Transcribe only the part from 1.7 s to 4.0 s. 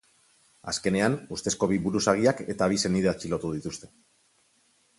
bi buruzagiak eta bi senide atxilotu dituzte.